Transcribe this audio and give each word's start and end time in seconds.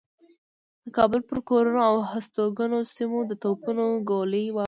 د 0.85 0.87
کابل 0.97 1.21
پر 1.29 1.39
کورونو 1.49 1.79
او 1.89 1.95
هستوګنو 2.11 2.79
سیمو 2.95 3.19
د 3.29 3.33
توپونو 3.43 3.83
ګولۍ 4.09 4.45
و 4.49 4.55
اوروي. 4.55 4.59